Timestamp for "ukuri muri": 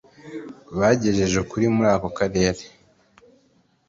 1.43-1.89